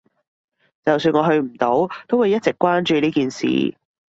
[0.83, 3.45] 就算我去唔到，都會一直關注呢件事